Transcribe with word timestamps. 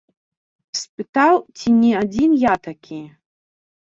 Спытаў, 0.79 1.35
ці 1.57 1.67
не 1.81 1.91
адзін 2.03 2.31
я 2.45 2.55
такі. 2.67 2.99